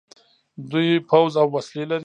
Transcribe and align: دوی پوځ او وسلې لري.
دوی 0.71 0.89
پوځ 1.09 1.31
او 1.41 1.47
وسلې 1.55 1.83
لري. 1.89 1.99